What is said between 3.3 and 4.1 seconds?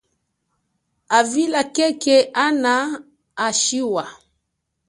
a shiwa.